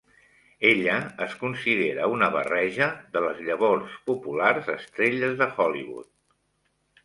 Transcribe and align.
Ella 0.69 0.95
es 1.25 1.35
considera 1.41 2.07
una 2.15 2.31
barreja 2.37 2.89
de 3.17 3.23
les 3.27 3.45
llavors 3.51 4.01
populars 4.11 4.75
estrelles 4.81 5.41
de 5.43 5.53
Hollywood. 5.61 6.13